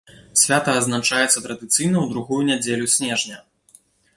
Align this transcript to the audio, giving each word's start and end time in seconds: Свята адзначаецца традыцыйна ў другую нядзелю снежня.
Свята 0.43 0.69
адзначаецца 0.79 1.43
традыцыйна 1.45 1.97
ў 2.01 2.05
другую 2.15 2.41
нядзелю 2.49 2.91
снежня. 2.95 3.37